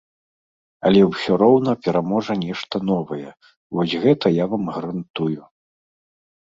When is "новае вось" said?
2.91-3.97